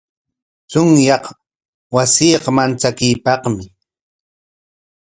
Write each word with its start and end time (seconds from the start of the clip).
Chunyaq 0.71 1.23
wasiqa 1.95 2.49
manchakuypaqmi. 2.55 3.65